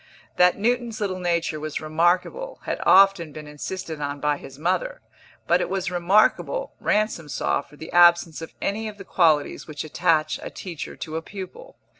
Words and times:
That 0.37 0.57
Newton's 0.57 0.99
little 0.99 1.19
nature 1.19 1.59
was 1.59 1.79
remarkable 1.79 2.57
had 2.63 2.79
often 2.87 3.31
been 3.31 3.45
insisted 3.45 4.01
on 4.01 4.19
by 4.19 4.37
his 4.37 4.57
mother; 4.57 4.99
but 5.45 5.61
it 5.61 5.69
was 5.69 5.91
remarkable, 5.91 6.73
Ransom 6.79 7.29
saw, 7.29 7.61
for 7.61 7.75
the 7.75 7.91
absence 7.91 8.41
of 8.41 8.51
any 8.63 8.87
of 8.87 8.97
the 8.97 9.05
qualities 9.05 9.67
which 9.67 9.83
attach 9.83 10.39
a 10.41 10.49
teacher 10.49 10.95
to 10.95 11.17
a 11.17 11.21
pupil. 11.21 11.75